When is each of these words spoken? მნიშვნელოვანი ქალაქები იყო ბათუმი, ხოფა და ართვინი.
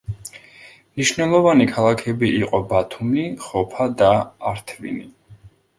მნიშვნელოვანი 0.95 1.67
ქალაქები 1.73 2.31
იყო 2.39 2.63
ბათუმი, 2.73 3.29
ხოფა 3.47 3.91
და 4.03 4.13
ართვინი. 4.55 5.09